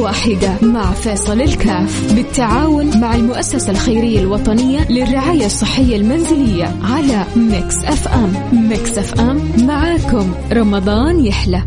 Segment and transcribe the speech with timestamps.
[0.00, 8.32] واحدة مع فيصل الكاف بالتعاون مع المؤسسة الخيرية الوطنية للرعاية الصحية المنزلية على Mix FM.
[8.68, 10.32] Mix FM معاكم.
[10.52, 11.62] رمضان يحلى.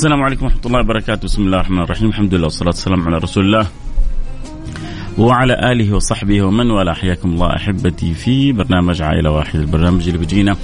[0.00, 1.24] السلام عليكم ورحمة الله وبركاته.
[1.24, 2.08] بسم الله الرحمن الرحيم.
[2.08, 3.66] الحمد لله والصلاة والسلام على رسول الله
[5.18, 6.92] وعلى آله وصحبه ومن والاه.
[6.92, 10.56] حياكم الله أحبتي في برنامج عائلة واحدة البرنامج اللي بيجينا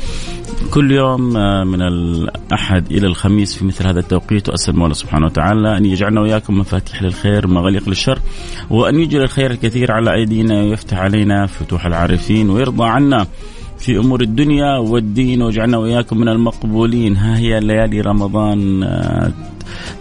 [0.71, 4.49] كل يوم آه، من الأحد إلى الخميس في مثل هذا التوقيت.
[4.49, 8.19] وأسأل الله سبحانه وتعالى أن يجعلنا وإياكم مفاتيح للخير مغاليق للشر
[8.71, 13.27] وأن يجري الخير الكثير على أيدينا ويفتح علينا فتوح العارفين ويرضى عنا.
[13.79, 17.17] في أمور الدنيا والدين واجعلنا وإياكم من المقبولين.
[17.17, 18.83] ها هي ليالي رمضان.
[18.83, 19.33] آه،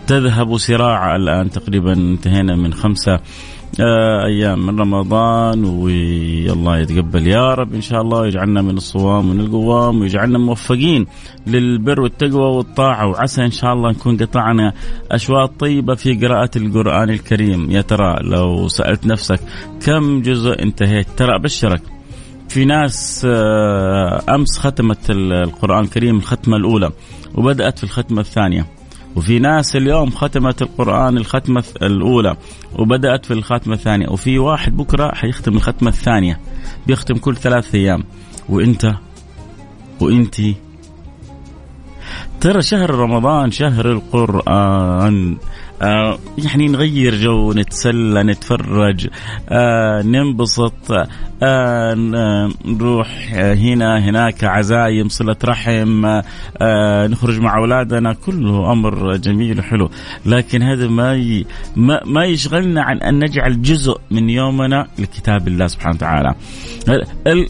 [0.08, 3.20] تذهب سراعا الآن تقريبا انتهينا من خمسة
[3.80, 8.28] آه، أيام من رمضان والله يتقبل يا رب إن شاء الله.
[8.28, 11.06] يجعلنا من الصوام ومن القوام ويجعلنا موفقين
[11.48, 13.08] للبر والتقوى والطاعة.
[13.08, 14.74] وعسى إن شاء الله نكون قطعنا
[15.12, 17.72] أشواط طيبة في قراءة القرآن الكريم.
[17.72, 19.40] يا ترى لو سألت نفسك
[19.86, 21.95] كم جزء انتهيت؟ ترى أبشرك.
[22.56, 26.92] في ناس آه، أمس ختمت القرآن الكريم الختمة الأولى
[27.36, 28.66] وبدأت في الختمة الثانية.
[29.16, 32.38] وفي ناس اليوم ختمت القرآن الختمة الأولى
[32.80, 34.10] وبدأت في الختمة الثانية.
[34.10, 36.40] وفي واحد بكرة حيختم الختمة الثانية
[36.88, 38.04] بيختم كل ثلاث أيام.
[38.50, 38.94] وأنت؟
[40.02, 40.56] وأنتي
[42.42, 45.38] ترى شهر رمضان شهر القرآن.
[45.82, 49.08] آه يعني نغير جو نتسلى نتفرج
[49.50, 50.74] آه ننبسط
[51.44, 51.94] آه
[52.66, 56.22] نروح هنا هناك عزايم صلة رحم
[57.12, 59.90] نخرج مع أولادنا كله أمر جميل وحلو.
[60.26, 61.44] لكن هذا ما.
[61.76, 66.36] ما, ما يشغلنا عن أن نجعل جزء من يومنا لكتاب الله سبحانه وتعالى.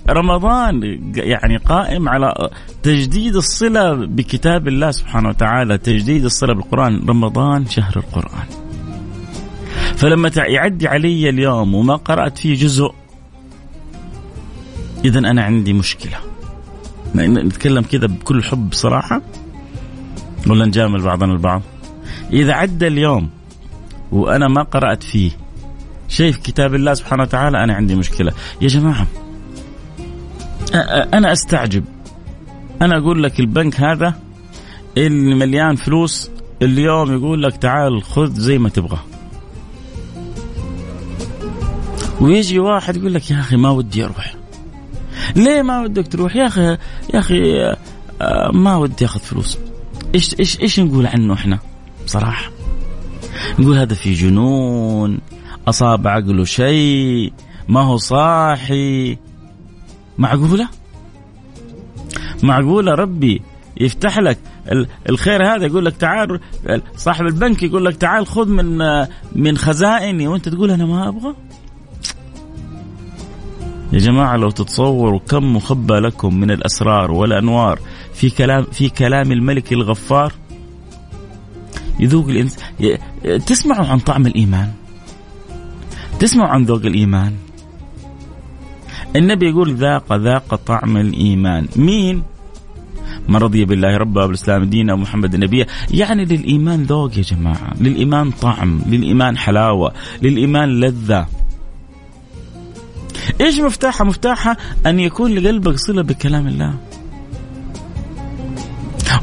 [0.09, 2.49] رمضان يعني قائم على
[2.83, 7.05] تجديد الصلة بكتاب الله سبحانه وتعالى تجديد الصلة بالقرآن.
[7.09, 8.14] رمضان شهر القرآن.
[9.95, 12.93] فلما يعدي علي اليوم وما قرأت فيه جزء
[15.05, 16.17] إذا أنا عندي مشكلة.
[17.15, 19.21] نتكلم كذا بكل حب بصراحة
[20.47, 21.61] ولا نجامل بعضنا البعض؟
[22.33, 23.29] إذا عدى اليوم
[24.11, 25.31] وأنا ما قرأت فيه
[26.07, 28.31] شيء في كتاب الله سبحانه وتعالى أنا عندي مشكلة.
[28.61, 29.07] يا جماعة
[31.13, 31.85] أنا أستعجب.
[32.81, 34.19] أنا أقول لك البنك هذا
[34.97, 38.99] اللي مليان فلوس اليوم يقول لك تعال خذ زي ما تبغى.
[42.21, 44.35] ويجي واحد يقول لك يا أخي ما ودي أروح.
[45.35, 46.61] ليه ما ودك تروح؟ يا أخي
[47.13, 47.63] يا أخي
[48.21, 49.57] آه، ما ودي أخذ فلوس.
[50.15, 51.59] إيش إيش إيش نقول عنه إحنا؟
[52.05, 52.51] بصراحة.
[53.59, 55.19] نقول هذا في جنون
[55.67, 57.33] أصاب عقله شيء
[57.67, 59.17] ما هو صاحي.
[60.17, 60.67] معقولة؟
[62.43, 63.41] معقولة ربي
[63.77, 64.37] يفتح لك
[65.09, 66.39] الخير هذا يقول لك تعال
[66.95, 68.77] صاحب البنك يقول لك تعال خذ من
[69.35, 71.35] من خزائني وانت تقول أنا ما أبغى؟
[73.93, 77.79] يا جماعة لو تتصوروا كم مخبى لكم من الأسرار والأنوار
[78.13, 80.33] في كلام في كلام الملك الغفار.
[81.99, 82.59] يذوق الإنس...
[83.45, 84.71] تسمعوا عن طعم الإيمان؟
[86.19, 87.35] تسمعوا عن ذوق الإيمان؟
[89.15, 91.67] النبي يقول ذاق ذاق طعم الإيمان.
[91.75, 92.23] مين؟
[93.27, 97.73] من رضي بالله ربا وبالاسلام دينا ومحمد نبيا يعني للإيمان ذوق يا جماعة.
[97.81, 98.81] للإيمان طعم.
[98.87, 99.93] للإيمان حلاوة.
[100.21, 101.27] للإيمان لذة.
[103.41, 106.73] إيش مفتاحها مفتاحها أن يكون لقلبك صلة بكلام الله.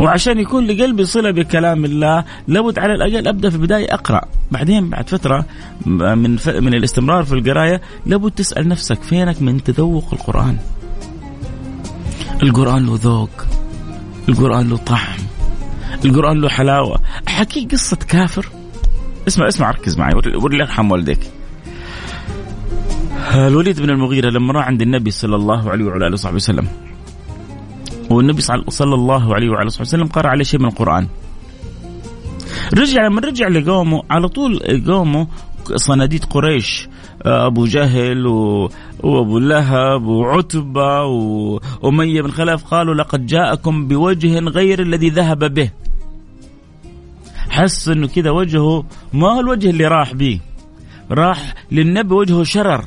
[0.01, 4.21] وعشان يكون لقلبي صلة بكلام الله لابد على الأقل أبدأ في البداية أقرأ.
[4.51, 5.47] بعدين بعد فترة
[5.87, 10.57] من من الاستمرار في القراية لابد تسأل نفسك فينك من تذوق القرآن؟
[12.43, 13.31] القرآن له ذوق.
[14.29, 15.19] القرآن له طعم
[16.05, 17.01] القرآن له حلاوة.
[17.29, 18.47] حكي قصة كافر؟
[19.29, 21.19] اسمع اسمع ركز معي وري أرحم والديك.
[23.35, 26.69] الوليد بن المغيرة لما راح عند النبي صلى الله عليه وعلى آله وصحبه وسلم
[28.11, 31.09] والنبي صلى الله عليه وعلى صحبه وسلم قرأ عليه شيء من القرآن.
[32.75, 35.29] رجع لما رجع لقومه على طول قومه
[35.77, 36.89] صناديد قريش
[37.23, 45.55] أبو جهل وأبو لهب وعتبة وأمية بن خلف قالوا لقد جاءكم بوجه غير الذي ذهب
[45.55, 45.71] به.
[47.49, 50.41] حس إنه كذا وجهه ما هو الوجه اللي راح به
[51.11, 52.85] راح للنبي وجهه شرر.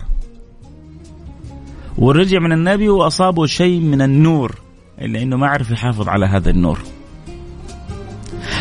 [1.97, 4.55] ورجع من النبي وأصابه شيء من النور.
[5.01, 6.79] إلا إنه ما عرف يحافظ على هذا النور.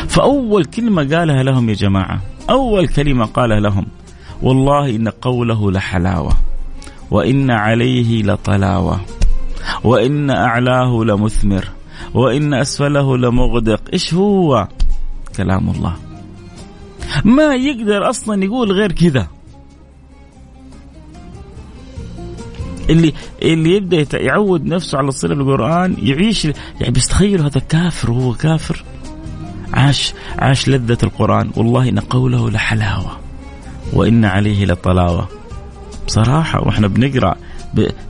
[0.09, 3.87] فأول كلمة قالها لهم يا جماعة أول كلمة قالها لهم
[4.43, 6.33] والله إن قوله لحلاوة
[7.11, 9.01] وإن عليه لطلاوة
[9.85, 11.69] وإن أعلاه لمثمر
[12.15, 14.69] وإن أسفله لمغدق إيش هو؟
[15.37, 15.97] كلام الله.
[17.25, 19.27] ما يقدر أصلا يقول غير كذا.
[22.91, 28.33] اللي اللي يبدأ يعود نفسه على الصلة بالقرآن يعيش يعني بس تخيلوا هذا كافر وهو
[28.33, 28.85] كافر.
[29.75, 31.51] عاش عاش لذة القرآن.
[31.57, 33.24] والله إن قوله لحلاوة.
[33.95, 35.29] وإن عليه لطلاوة.
[36.07, 37.37] بصراحة وإحنا بنقرأ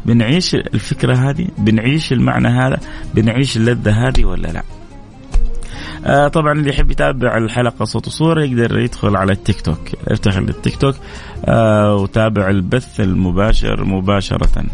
[0.06, 2.80] بنعيش الفكرة هذه بنعيش المعنى هذا
[3.14, 4.62] بنعيش اللذة هذه ولا لا؟
[6.06, 9.78] آه طبعا اللي يحب يتابع الحلقة صوت وصورة يقدر يدخل على التيك توك.
[10.08, 10.94] افتح التيك توك
[11.44, 14.64] آه وتابع البث المباشر مباشرة.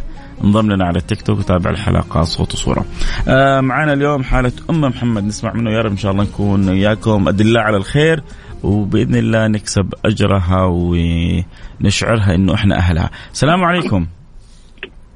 [0.44, 2.84] انضم لنا على التيك توك وتابع الحلقة صوت وصورة.
[3.28, 5.70] آه معنا اليوم حالة أم محمد نسمع منه.
[5.70, 8.22] يا رب إن شاء الله نكون وياكم أدلة على الخير.
[8.62, 13.10] وبإذن الله نكسب أجرها ونشعرها إنه إحنا أهلها.
[13.32, 14.06] السلام عليكم.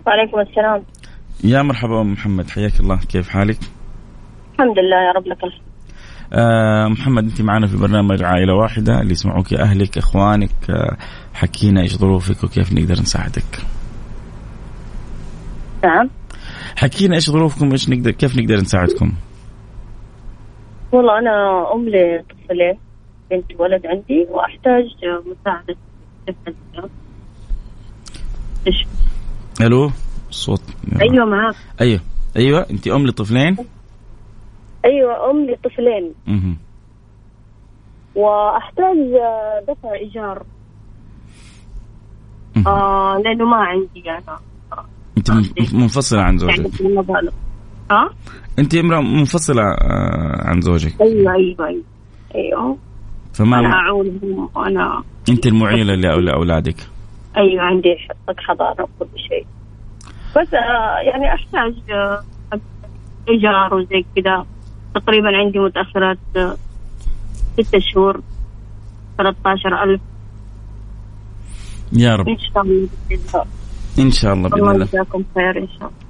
[0.06, 0.82] وعليكم السلام.
[1.44, 2.96] يا مرحبا أم محمد حياك الله.
[2.96, 3.58] كيف حالك؟
[4.54, 5.62] الحمد لله يا رب لك الحمد.
[6.32, 10.96] آه محمد أنت معنا في برنامج عائلة واحدة اللي يسمعوك أهلك إخوانك آه
[11.34, 13.62] حكينا إيش ظروفك وكيف نقدر نساعدك.
[15.84, 16.10] نعم.
[16.76, 19.12] حكينا إيش ظروفكم إيش نقدر كيف نقدر نساعدكم؟
[20.92, 22.78] والله أنا أم لطفلين.
[23.34, 24.84] بنت ولد عندي وأحتاج
[25.26, 25.76] مساعدة.
[29.60, 29.90] ألو؟
[30.30, 30.62] صوت.
[31.02, 32.00] أيوه معك أيوه.
[32.36, 33.56] أيوه انت أم لطفلين؟
[34.84, 36.14] أيوه أم لطفلين.
[36.28, 36.56] أها
[38.14, 38.96] وأحتاج
[39.68, 40.46] دفع إيجار.
[42.66, 44.38] آه لأنه ما عندي أنا.
[45.18, 45.30] انت
[45.74, 46.70] منفصلة عن زوجك.
[47.90, 48.10] ها؟
[48.58, 51.00] انت امرأة منفصلة آه، عن زوجك.
[51.00, 51.82] أيوه أيوه أيوه.
[52.34, 52.78] أيوه.
[53.34, 56.76] فما أنا اعولهم وأنا أنت المعيلة لأولادك؟
[57.36, 59.46] أيوه عندي حق حضانه وكل شيء.
[60.36, 62.22] بس آه يعني أحتاج آه
[63.28, 64.46] إيجار وزي كذا.
[64.94, 66.56] تقريبا عندي متأخرات آه
[67.62, 68.20] ستة شهور
[69.18, 70.00] 13000
[71.92, 72.28] يا رب.
[72.28, 72.88] إن شاء الله
[73.98, 74.84] إن شاء الله بإذن الله.
[74.84, 76.03] جزاكم خير إن شاء الله.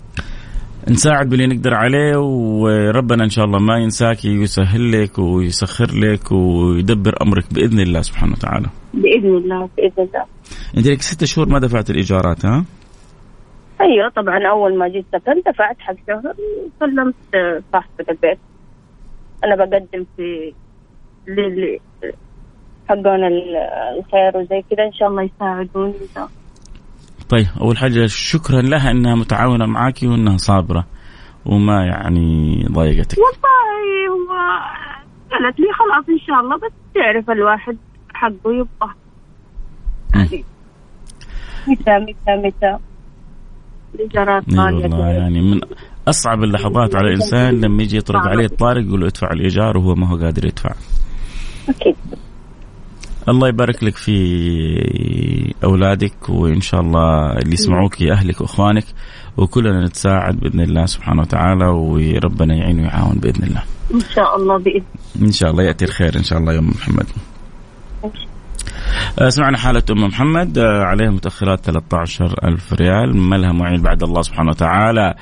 [0.91, 7.15] نساعد باللي نقدر عليه وربنا إن شاء الله ما ينساك ويسهل لك ويسخر لك ويدبر
[7.23, 8.67] أمرك بإذن الله سبحانه وتعالى.
[8.95, 10.25] بإذن الله بإذن الله.
[10.77, 12.65] أنت لك ست شهور ما دفعت الإيجارات ها؟
[13.81, 16.35] أيوه طبعا أول ما جيت سكن دفعت حق شهر
[16.81, 17.15] سلمت
[17.73, 18.39] صاحبة البيت.
[19.45, 20.53] أنا بقدم في
[21.29, 21.81] للي
[22.89, 23.25] حقون
[23.99, 25.95] الخير وزي كذا إن شاء الله يساعدوني
[27.35, 30.87] طيب أول حاجة شكرا لها إنها متعاونة معك وإنها صابرة
[31.47, 33.19] وما يعني ضايقتك.
[33.19, 34.33] والله هو
[35.31, 37.77] قالت لي خلاص إن شاء الله بس تعرف الواحد
[38.15, 38.95] حقه يبقى.
[41.69, 42.79] متى متى متى
[44.57, 45.61] والله يعني من
[46.09, 50.09] أصعب اللحظات على الإنسان لما يجي يطرق عليه الطارق يقول له ادفع الإيجار وهو ما
[50.09, 50.75] هو قادر يدفع.
[51.69, 51.97] أكيد.
[53.29, 58.85] الله يبارك لك في أولادك وإن شاء الله اللي يسمعوك اهلك وإخوانك
[59.37, 63.63] وكلنا نتساعد بإذن الله سبحانه وتعالى وربنا يعين ويعاون بإذن الله.
[63.95, 64.85] إن شاء الله بإذن
[65.23, 67.07] إن شاء الله يأتي الخير إن شاء الله يا أم محمد.
[69.29, 73.17] سمعنا حالة أم محمد عليها متأخرات 13 ألف ريال.
[73.17, 75.15] ما لها معين بعد الله سبحانه وتعالى؟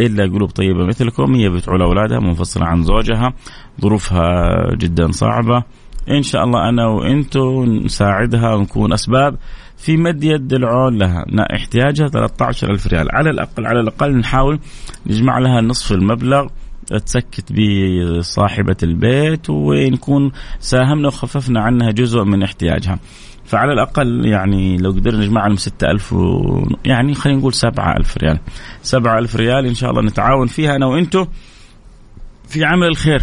[0.00, 3.32] إلا قلوب طيبة مثلكم هي بتعول أولادها منفصلة عن زوجها
[3.80, 5.64] ظروفها جدا صعبة.
[6.10, 9.36] إن شاء الله أنا وأنتم نساعدها ونكون أسباب
[9.76, 11.24] في مد يد العون لها.
[11.54, 13.08] احتياجها 13 ألف ريال.
[13.12, 14.58] على الأقل على الأقل نحاول
[15.06, 16.46] نجمع لها نصف المبلغ
[17.06, 17.70] تسكت به
[18.20, 22.98] صاحبة البيت ونكون ساهمنا وخففنا عنها جزء من احتياجها.
[23.44, 26.42] فعلى الأقل يعني لو قدرنا نجمع لهم ستة ألف و...
[26.84, 28.38] يعني خلينا نقول سبعة ألف ريال.
[28.82, 31.26] سبعة ألف ريال إن شاء الله نتعاون فيها أنا وإنتو
[32.48, 33.22] في عمل الخير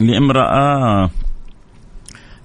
[0.00, 1.10] لامرأة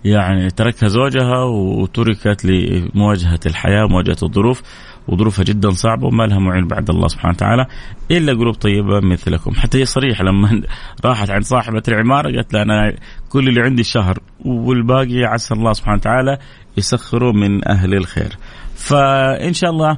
[0.05, 4.62] يعني تركها زوجها وتركت لمواجهة الحياة ومواجهة الظروف
[5.07, 7.65] وظروفها جدا صعبة وما لها معين بعد الله سبحانه وتعالى
[8.12, 9.51] إلا قلوب طيبة مثلكم.
[9.51, 10.62] حتى هي صريحة لما
[11.05, 12.93] راحت عند صاحبة العمارة قالت لها أنا
[13.29, 16.38] كل اللي عندي الشهر والباقي عسى الله سبحانه وتعالى
[16.77, 18.38] يسخره من أهل الخير.
[18.75, 19.97] فإن شاء الله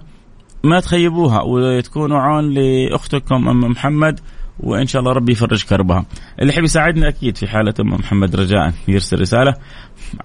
[0.64, 4.20] ما تخيبوها وتكونوا عون لأختكم أم محمد.
[4.60, 6.06] وإن شاء الله ربي يفرج كربها
[6.42, 9.54] اللي يحب يساعدنا أكيد في حالة أم محمد رجاء يرسل رسالة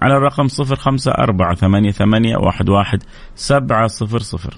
[0.01, 3.03] على الرقم صفر خمسة أربعة ثمانية, ثمانية واحد, واحد
[3.35, 4.57] سبعة صفر صفر.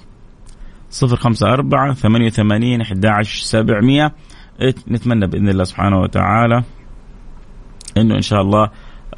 [0.89, 4.11] صفر خمسة أربعة ثمانية ثمانين أحد سبعمية.
[4.87, 6.63] نتمنى بإذن الله سبحانه وتعالى
[7.97, 8.69] أنه إن شاء الله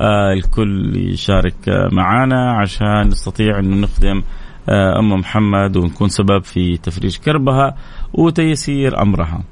[0.01, 1.55] آه الكل يشارك
[1.91, 4.23] معنا عشان نستطيع أنه نخدم
[4.69, 7.75] آه أم محمد ونكون سبب في تفريج كربها
[8.13, 9.43] وتيسير أمرها.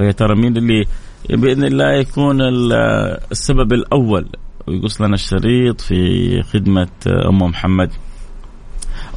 [0.00, 0.84] فيا ترى مين اللي
[1.30, 2.36] بإذن الله يكون
[3.32, 4.28] السبب الأول
[4.66, 7.90] ويقص لنا الشريط في خدمة أم محمد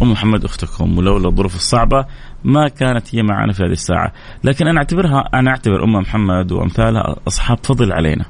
[0.01, 2.05] أم محمد أختكم ولولا الظروف الصعبة
[2.43, 4.13] ما كانت هي معنا في هذه الساعة،
[4.43, 8.25] لكن أنا أعتبرها أنا أعتبر أم محمد وأمثالها أصحاب فضل علينا.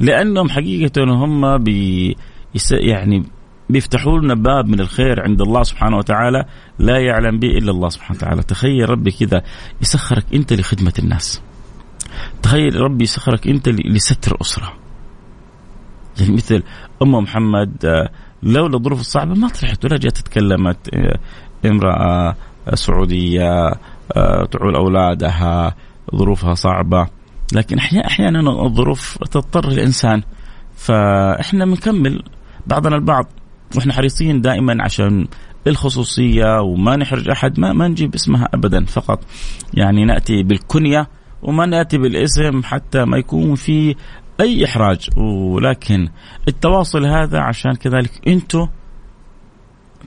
[0.00, 2.16] لأنهم حقيقة هم بي
[2.70, 3.24] يعني
[3.70, 6.44] بيفتحوا لنا باب من الخير عند الله سبحانه وتعالى
[6.78, 9.42] لا يعلم به إلا الله سبحانه وتعالى، تخيل ربي كذا
[9.82, 11.42] يسخرك أنت لخدمة الناس.
[12.42, 14.72] تخيل ربي سخرك انت لستر أسرة.
[16.20, 16.62] يعني مثل
[17.02, 18.08] أم محمد آه،
[18.42, 21.18] لولا الظروف الصعبة ما طلعت ولا جت تكلمت آه،
[21.68, 22.36] امرأة
[22.74, 23.68] سعودية
[24.16, 25.74] آه، تعول أولادها
[26.16, 27.06] ظروفها صعبة.
[27.52, 30.22] لكن أحيانا الظروف تضطر الانسان
[30.76, 32.22] فإحنا بنكمل
[32.66, 33.26] بعضنا البعض.
[33.76, 35.26] وإحنا حريصين دائما عشان
[35.66, 39.20] الخصوصية وما نحرج أحد ما ما نجيب اسمها ابدا فقط.
[39.74, 41.08] يعني نأتي بالكنية
[41.42, 43.96] وما نأتي بالإسم حتى ما يكون في
[44.40, 45.08] أي إحراج.
[45.16, 46.08] ولكن
[46.48, 48.68] التواصل هذا عشان كذلك أنتم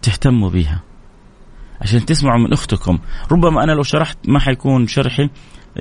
[0.02, 0.82] تهتموا بها
[1.82, 3.00] عشان تسمعوا من أختكم.
[3.32, 5.30] ربما أنا لو شرحت ما حيكون شرحي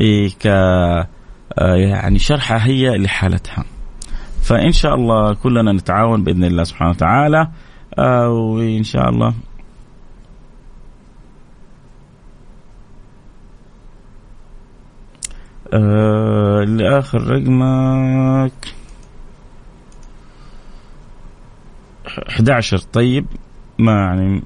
[0.01, 3.65] إيه، ك آه، يعني شرحها هي لحالتها.
[4.43, 7.49] فإن شاء الله كلنا نتعاون بإذن الله سبحانه وتعالى.
[7.99, 9.35] آه، وإن شاء الله
[15.73, 18.53] آه اللي اخر رقمك.
[22.29, 23.27] 11 طيب.
[23.79, 24.43] ما يعني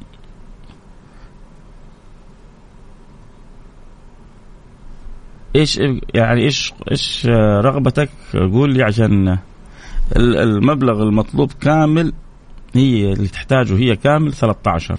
[5.56, 5.80] إيش
[6.14, 7.26] يعني إيش إيش
[7.60, 9.38] رغبتك؟ قول لي عشان
[10.16, 12.12] المبلغ المطلوب كامل
[12.74, 14.98] هي اللي تحتاجه هي كامل 13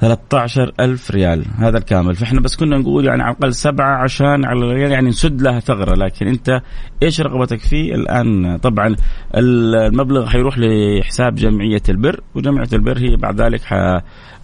[0.00, 1.44] 13 ألف ريال.
[1.58, 2.14] هذا الكامل.
[2.14, 5.94] فإحنا بس كنا نقول يعني على الأقل سبعة عشان على الريال يعني نسد لها ثغرة.
[5.94, 6.62] لكن أنت
[7.02, 8.96] إيش رغبتك فيه؟ الآن طبعا
[9.34, 13.62] المبلغ حيروح لحساب جمعية البر وجمعية البر هي بعد ذلك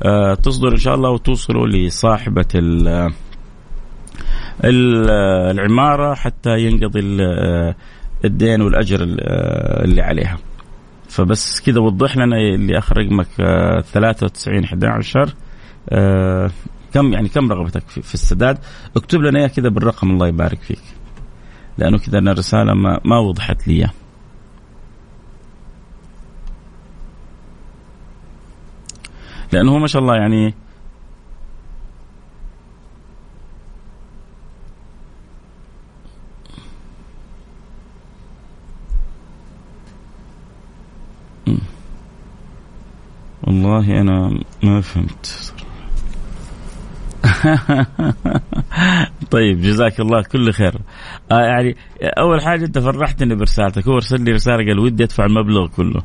[0.02, 2.46] آه، تصدر إن شاء الله وتوصله لصاحبة
[4.64, 7.00] العمارة حتى ينقضي
[8.24, 8.98] الدين والأجر
[9.84, 10.38] اللي عليها.
[11.12, 13.26] فبس كذا وضح لنا اللي اخر رقمك
[13.92, 15.34] 93 11
[15.90, 16.50] آه
[16.94, 18.58] كم يعني كم رغبتك في, السداد؟
[18.96, 20.82] اكتب لنا إياه كذا بالرقم الله يبارك فيك.
[21.78, 23.88] لأنه كذا أنا الرسالة ما, ما وضحت لي
[29.52, 30.54] لأنه ما شاء الله يعني
[43.52, 45.52] والله أنا ما فهمت.
[49.30, 50.74] طيب جزاك الله كل خير.
[51.32, 53.88] آه يعني أول حاجة أنت فرحتني برسالتك.
[53.88, 56.02] هو ارسل لي رسالة قال ودي أدفع المبلغ كله.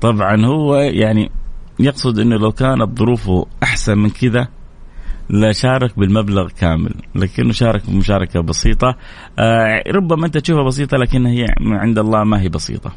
[0.00, 1.30] طبعا هو يعني
[1.78, 4.48] يقصد إنه لو كانت ظروفه أحسن من كذا
[5.30, 6.94] لشارك بالمبلغ كامل.
[7.14, 8.96] لكنه شارك بمشاركة بسيطة.
[9.38, 12.92] آه ربما أنت تشوفها بسيطة لكنها هي عند الله ما هي بسيطة.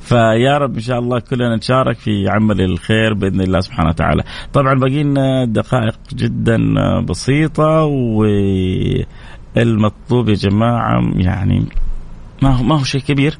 [0.00, 4.22] فيا رب إن شاء الله كلنا نشارك في عمل الخير بإذن الله سبحانه وتعالى.
[4.52, 6.58] طبعا باقي لنا دقائق جدا
[7.00, 7.84] بسيطة
[9.56, 11.66] والمطلوب يا جماعة يعني
[12.42, 13.38] ما هو ما هو شيء كبير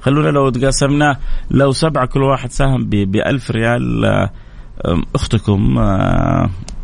[0.00, 1.16] خلونا لو تقاسمناه
[1.50, 4.04] لو سبعة كل واحد ساهم ب 1000 ريال
[5.14, 5.74] أختكم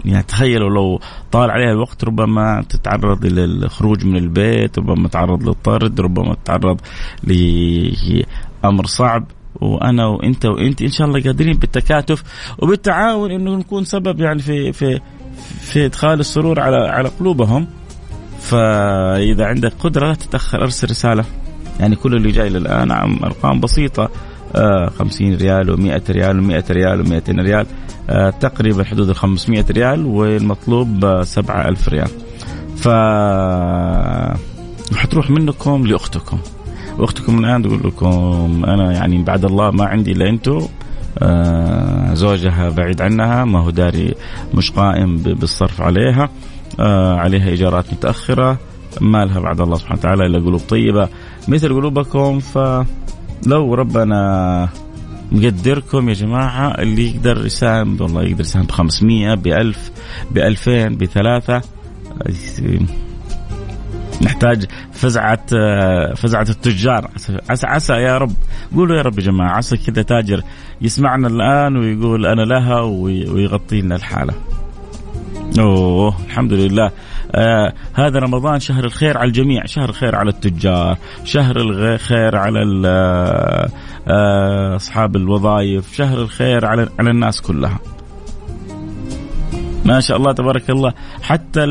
[0.04, 1.00] يعني تخيلوا لو
[1.32, 6.80] طال عليها الوقت ربما تتعرض للخروج من البيت ربما تتعرض للطرد ربما تتعرض
[8.64, 9.24] أمر صعب
[9.60, 12.22] وأنا وأنت وأنت إن شاء الله قادرين بالتكاتف
[12.58, 15.00] وبالتعاون إنه نكون سبب يعني في في
[15.60, 17.66] في إدخال السرور على على قلوبهم.
[18.40, 21.24] فإذا عندك قدرة لا تتأخر أرسل رسالة.
[21.80, 24.10] يعني كل اللي جاي للآن عم أرقام بسيطة.
[24.56, 27.66] آه 50 ريال و100 ريال و100 ريال و200 ريال.
[28.10, 32.08] آه تقريبا حدود ال 500 ريال والمطلوب آه 7000 ريال.
[32.76, 32.88] ف
[34.96, 36.38] حتروح منكم لأختكم.
[36.98, 40.60] واختكم الآن تقول لكم أنا يعني بعد الله ما عندي إلا أنتم
[41.18, 44.14] آه زوجها بعيد عنها ما هو داري
[44.54, 46.28] مش قائم بالصرف عليها
[46.80, 48.58] آه عليها إيجارات متأخرة
[49.00, 51.08] ما لها بعد الله سبحانه وتعالى إلا قلوب طيبة.
[51.48, 54.68] مثل قلوبكم فلو ربنا
[55.32, 59.90] مقدركم يا جماعة اللي يقدر يساهم والله يقدر يساهم ب 500 ب 1000
[60.30, 61.62] ب 2000 بثلاثة
[64.22, 65.46] نحتاج فزعة
[66.14, 67.10] فزعة التجار.
[67.50, 68.32] عسى عسى يا رب.
[68.76, 70.42] قولوا يا رب يا جماعة عسى كذا تاجر
[70.80, 74.34] يسمعنا الآن ويقول أنا لها ويغطي لنا الحالة.
[75.58, 76.90] أوه الحمد لله.
[77.34, 79.66] آه هذا رمضان شهر الخير على الجميع.
[79.66, 87.40] شهر الخير على التجار شهر الخير على آه أصحاب الوظائف شهر الخير على على الناس
[87.40, 87.78] كلها.
[89.84, 90.92] ما شاء الله تبارك الله.
[91.22, 91.64] حتى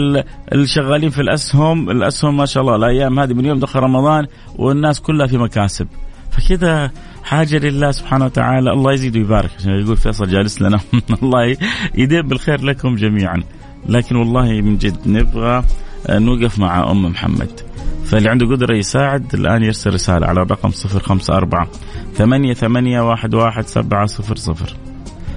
[0.53, 2.75] الشغالين في الاسهم الاسهم ما شاء الله.
[2.75, 5.87] الأيام هذه من يوم دخل رمضان والناس كلها في مكاسب.
[6.31, 6.91] فكذا
[7.23, 8.71] حاجة لله سبحانه وتعالى.
[8.71, 9.51] الله يزيد ويبارك.
[9.59, 10.79] عشان يقول فيصل جالس لنا.
[11.23, 11.57] الله
[11.95, 13.43] يديم بالخير لكم جميعا.
[13.89, 15.63] لكن والله من جد نبغى
[16.09, 17.59] نوقف مع أم محمد.
[18.05, 21.67] فاللي عنده قدرة يساعد الآن يرسل رسالة على الرقم صفر خمسة أربعة
[22.13, 24.75] ثمانية ثمانية واحد واحد سبعة صفر صفر.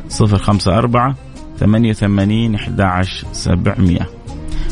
[0.09, 1.15] صفر خمسة أربعة
[1.59, 4.09] ثمانية وثمانين أحد عشر سبعمية.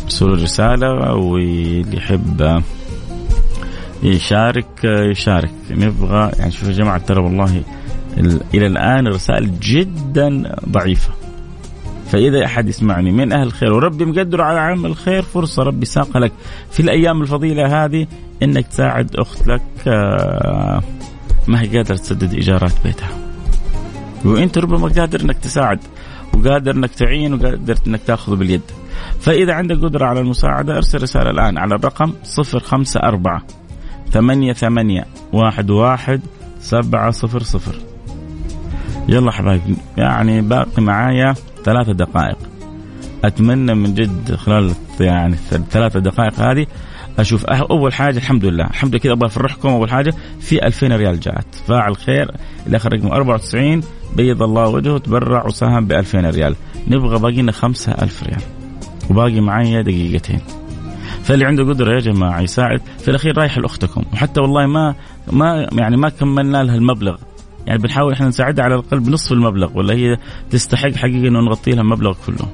[0.05, 2.63] ارسلوا رسالة واللي يحب
[4.03, 5.53] يشارك يشارك.
[5.71, 7.63] نبغى يعني شوفوا يا جماعة ترى والله
[8.55, 11.13] إلى الآن الرسائل جدا ضعيفة.
[12.13, 16.33] فإذا أحد يسمعني من أهل الخير وربي مقدر على عمل الخير فرصة ربي ساق لك
[16.71, 18.07] في الأيام الفضيلة هذه
[18.43, 20.83] إنك تساعد أخت لك آه،
[21.49, 23.09] ما هي قادرة تسدد إيجارات بيتها.
[24.25, 25.79] وأنت ربما قادر إنك تساعد
[26.35, 28.63] وقادر إنك تعين وقادر إنك تاخذ باليد.
[29.21, 33.41] فإذا عندك قدرة على المساعدة أرسل رسالة الآن على الرقم 054
[34.11, 36.21] ثمانية ثمانية واحد واحد
[36.61, 37.75] سبعة صفر صفر
[39.09, 42.39] يلا حبايبي يعني باقي معايا ثلاثة دقائق
[43.25, 46.67] أتمنى من جد خلال يعني الثلاثة دقائق هذه
[47.19, 48.65] أشوف أول حاجة الحمد لله.
[48.65, 50.15] الحمد لله كذا أبغى افرحكم أول حاجة.
[50.41, 52.31] في 2000 ريال جاءت فاعل خير.
[52.67, 53.83] اللي آخر رقم 94
[54.17, 54.99] بيض الله وجهه.
[54.99, 56.57] تبرع وساهم ب 2000 ريال.
[56.89, 58.41] نبغى باقي لنا 5000 ريال.
[59.11, 60.41] وباقي معي دقيقتين.
[61.23, 62.81] فاللي عنده قدرة يا جماعة يساعد.
[62.99, 64.03] في الأخير رايح لأختكم.
[64.13, 64.95] وحتى والله ما
[65.33, 67.17] ما يعني ما كملنا لها المبلغ.
[67.67, 69.79] يعني بنحاول إحنا نساعدها على الأقل بنصف المبلغ.
[69.79, 70.17] ولا هي
[70.51, 72.49] تستحق حقيقة إنه نغطي لها المبلغ كله.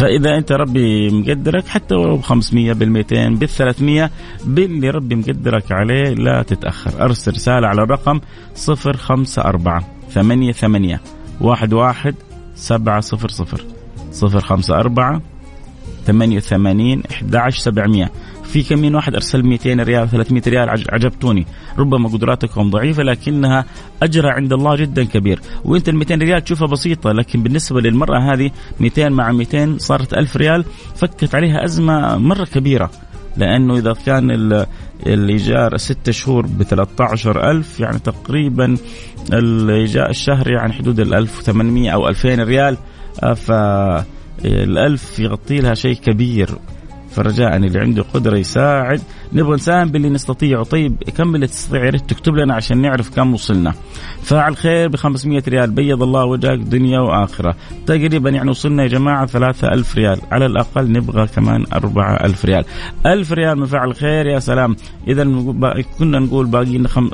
[0.00, 4.10] فإذا أنت ربي مقدرك حتى ولو ب 500 بال 200 بال 300
[4.44, 7.04] باللي ربي مقدرك عليه لا تتأخر.
[7.04, 8.20] أرسل رسالة على الرقم
[8.68, 10.98] 054 88
[11.42, 12.14] 11
[12.54, 13.00] 700
[14.22, 15.22] 054
[16.12, 18.10] 88 11700
[18.44, 21.46] في كم من واحد أرسل 200 ريال 300 ريال عجبتوني.
[21.78, 23.64] ربما قدراتكم ضعيفة لكنها
[24.02, 25.40] أجرها عند الله جدا كبير.
[25.64, 30.36] وأنت ال 200 ريال تشوفها بسيطة لكن بالنسبة للمرأة هذه 200 مع 200 صارت 1000
[30.36, 30.64] ريال
[30.96, 32.90] فكت عليها أزمة مرة كبيرة.
[33.36, 34.64] لأنه إذا كان
[35.06, 38.76] الإيجار ست شهور ب 13000 يعني تقريبا
[39.32, 42.76] الايجار الشهر يعني حدود ال 1800 أو 2000 ريال.
[43.36, 43.52] ف
[44.44, 46.50] الألف يغطي لها شيء كبير.
[47.10, 49.00] فرجاء اللي عنده قدرة يساعد.
[49.32, 53.34] نبغى نساهم باللي نستطيعه طيب كم اللي تستطيع يا ريت تكتب لنا عشان نعرف كم
[53.34, 53.74] وصلنا.
[54.22, 55.70] فاعل خير ب 500 ريال.
[55.70, 57.56] بيض الله وجهك دنيا وآخرة.
[57.86, 60.20] تقريبا يعني وصلنا يا جماعة 3000 ريال.
[60.32, 62.64] على الأقل نبغى كمان 4000 ريال.
[63.06, 64.76] 1000 ريال من فعل خير يا سلام.
[65.08, 65.24] اذا
[65.98, 67.10] كنا نقول باقي خم...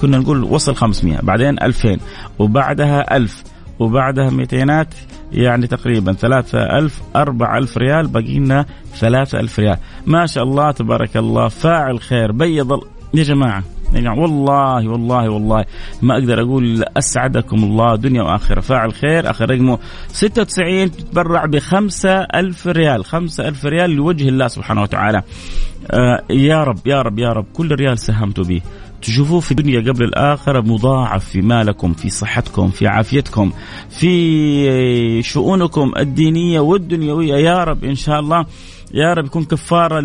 [0.00, 1.96] كنا نقول وصل 500 بعدين 2000
[2.38, 3.42] وبعدها 1000
[3.80, 4.86] وبعدها 200
[5.32, 9.76] يعني تقريبا ثلاثة ألف أربع ألف ريال باقي لنا ثلاثة ألف ريال.
[10.06, 12.32] ما شاء الله تبارك الله فاعل خير.
[12.32, 12.80] بيض
[13.14, 13.62] يا جماعة
[13.94, 15.64] يعني والله والله والله
[16.02, 18.60] ما أقدر أقول أسعدكم الله دنيا وآخرة.
[18.60, 21.54] فاعل خير آخر رقمه 96 تتبرع ب
[22.34, 23.04] ألف ريال.
[23.40, 25.22] ألف ريال لوجه الله سبحانه وتعالى.
[25.90, 28.60] آه يا رب يا رب يا رب كل ريال ساهمتوا به.
[29.02, 33.52] تشوفوه في الدنيا قبل الآخرة مضاعف في مالكم في صحتكم في عافيتكم
[33.90, 37.34] في شؤونكم الدينية والدنيوية.
[37.34, 38.46] يا رب إن شاء الله
[38.94, 40.00] يا رب يكون كفارة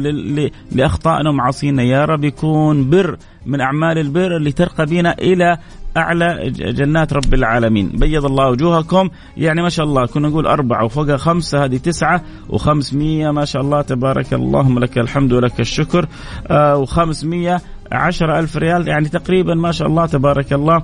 [0.72, 1.84] لأخطائنا ومعاصينا.
[1.84, 5.58] يا رب يكون بر من أعمال البر اللي ترقى بنا إلى
[5.98, 7.88] أعلى جنات رب العالمين.
[7.88, 9.10] بيض الله وجوهكم.
[9.38, 13.32] يعني ما شاء الله كنا نقول أربعة وفوق خمسة هذه تسعة وخمسمية.
[13.32, 16.08] ما شاء الله تبارك اللهم لك الحمد ولك الشكر.
[16.48, 20.84] آه وخمسمية عشرة ألف ريال يعني تقريبا ما شاء الله تبارك الله.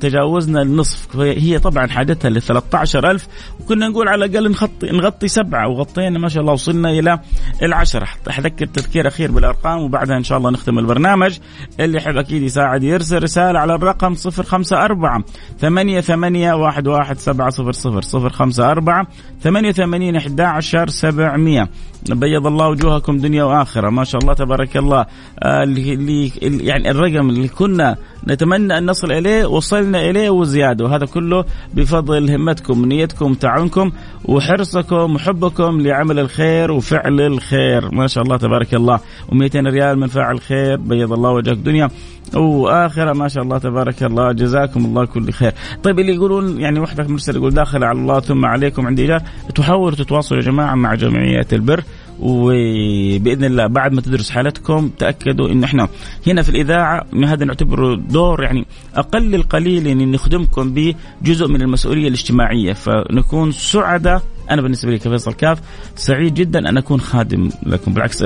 [0.00, 1.16] تجاوزنا النصف.
[1.16, 3.26] هي طبعا حاجتها ل 13000
[3.60, 7.18] وكنا نقول على الأقل نغطي نغطي سبعة وغطينا ما شاء الله وصلنا إلى
[7.62, 8.06] العشرة.
[8.28, 11.38] حذكر تذكير أخير بالأرقام وبعدها إن شاء الله نختم البرنامج.
[11.80, 15.24] اللي يحب أكيد يساعد يرسل رسالة على الرقم 054
[15.58, 19.06] ثمانية ثمانية واحد واحد سبعة صفر صفر صفر خمسة أربعة
[19.40, 21.68] ثمانية ثمانين أحد عشر سبعمية.
[22.10, 23.90] بيض الله وجوهكم دنيا وآخرة.
[23.90, 25.06] ما شاء الله تبارك الله
[25.42, 27.96] آه اللي يعني الرقم اللي كنا
[28.28, 30.84] نتمنى أن نصل إليه وصلنا إليه وزيادة.
[30.84, 33.92] وهذا كله بفضل همتكم ونيتكم وتعاونكم
[34.24, 37.94] وحرصكم وحبكم لعمل الخير وفعل الخير.
[37.94, 39.00] ما شاء الله تبارك الله.
[39.28, 41.90] و200 ريال من فاعل خير بيض الله وجهك دنيا.
[42.34, 45.52] وآخرة ما شاء الله تبارك الله جزاكم الله كل خير.
[45.82, 49.22] طيب اللي يقولون يعني وحده مرسل يقول داخل على الله ثم عليكم عندي إيجار
[49.54, 51.82] تحاولوا تتواصلوا يا جماعة مع جمعيات البر.
[52.20, 55.88] وبإذن الله بعد ما تدرس حالتكم تأكدوا إن إحنا
[56.26, 62.72] هنا في الإذاعة هذا نعتبره دور يعني أقل القليل ان نخدمكم بجزء من المسؤولية الاجتماعية.
[62.72, 64.22] فنكون سعداء.
[64.50, 65.60] أنا بالنسبة لي كفيصل كاف
[65.96, 67.94] سعيد جدا أن أكون خادم لكم.
[67.94, 68.24] بالعكس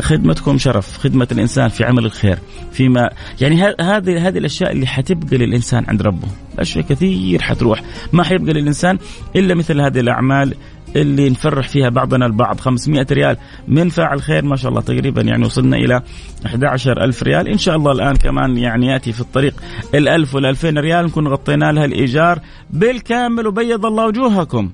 [0.00, 2.38] خدمتكم شرف خدمة الإنسان في عمل الخير
[2.72, 6.28] فيما يعني هذه هذه الأشياء اللي حتبقى للإنسان عند ربه.
[6.58, 7.82] أشياء كثير حتروح.
[8.12, 8.98] ما حيبقى للإنسان
[9.36, 10.54] إلا مثل هذه الأعمال
[10.96, 12.60] اللي نفرح فيها بعضنا البعض.
[12.60, 13.36] 500 ريال
[13.68, 16.02] من فاعل خير ما شاء الله تقريبا يعني وصلنا إلى
[16.46, 17.48] 11 ألف ريال.
[17.48, 19.54] إن شاء الله الآن كمان يعني يأتي في الطريق
[19.94, 21.06] الألف والألفين ريال.
[21.06, 22.38] نكون غطينا لها الإيجار
[22.70, 24.70] بالكامل وبيض الله وجوهكم.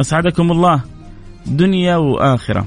[0.00, 0.80] أسعدكم الله.
[1.46, 2.66] دنيا وآخرة.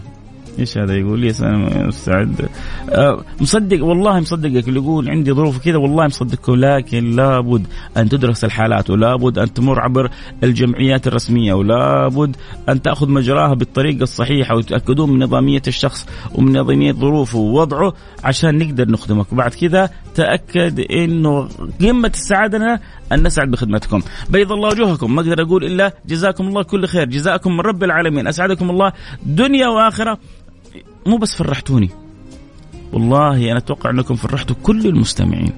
[0.59, 2.49] إيش هذا يقول؟ لي أنا مستعد.
[2.89, 8.43] أه مصدق والله مصدقك اللي يقول عندي ظروف كذا والله مصدقكم لكن لابد أن تدرس
[8.43, 10.09] الحالات ولابد أن تمر عبر
[10.43, 12.35] الجمعيات الرسمية ولابد
[12.69, 18.91] أن تأخذ مجراها بالطريقة الصحيحة ويتأكدون من نظامية الشخص ومن نظامية ظروفه ووضعه عشان نقدر
[18.91, 19.33] نخدمك.
[19.33, 21.49] وبعد كذا تأكد إنه
[21.81, 24.01] قمة السعادة أن نسعد بخدمتكم.
[24.29, 28.27] بيض الله وجوهكم ما أقدر أقول إلا جزاكم الله كل خير جزاكم من رب العالمين.
[28.27, 28.91] أسعدكم الله
[29.25, 30.17] دنيا وآخرة.
[31.05, 31.89] مو بس فرحتوني.
[32.93, 35.53] والله أنا أتوقع أنكم فرحتوا كل المستمعين.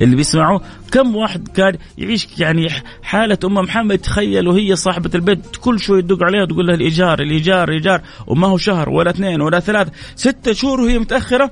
[0.00, 0.60] اللي بيسمعوا
[0.92, 2.68] كم واحد كان يعيش يعني
[3.02, 7.68] حالة أم محمد تخيل وهي صاحبة البيت كل شوي تدق عليها تقول لها الإيجار الإيجار
[7.68, 11.50] الإيجار وما هو شهر ولا اثنين ولا ثلاث ستة شهور وهي متأخرة؟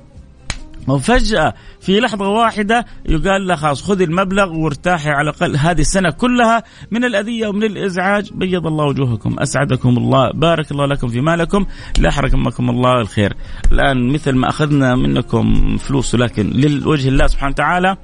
[0.88, 5.57] وفجأة في لحظة واحدة يقال لها خلاص خذي المبلغ وارتاحي على الأقل.
[5.57, 8.31] هذه السنة كلها من الأذية ومن الإزعاج.
[8.35, 11.66] بيض الله وجوهكم أسعدكم الله بارك الله لكم في مالكم.
[11.99, 13.35] لا حركمكم الله الخير.
[13.73, 17.97] الآن مثل ما أخذنا منكم فلوس ولكن لوجه الله سبحانه وتعالى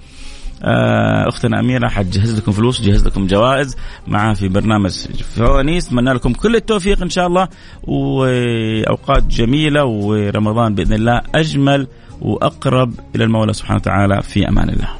[0.63, 3.77] آه، أختنا أميرة حتجهز لكم فلوس جهز لكم جوائز.
[4.09, 4.91] معها في برنامج
[5.37, 5.87] فوانيس.
[5.87, 7.49] اتمنى لكم كل التوفيق إن شاء الله.
[7.83, 11.87] وأوقات جميلة ورمضان بإذن الله أجمل.
[12.21, 15.00] وأقرب إلى المولى سبحانه وتعالى في أمان الله.